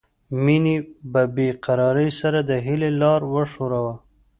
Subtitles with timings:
[0.43, 0.75] مينې
[1.11, 3.93] په بې قرارۍ سره د هيلې لاس وښوراوه